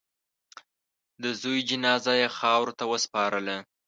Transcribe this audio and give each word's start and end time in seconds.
د 1.23 1.23
زوی 1.41 1.59
جنازه 1.69 2.13
یې 2.21 2.27
خاورو 2.37 2.73
ته 2.79 2.85
وسپارله. 2.91 3.57